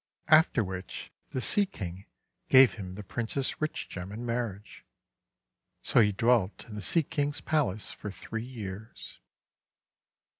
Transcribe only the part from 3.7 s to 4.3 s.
Gem in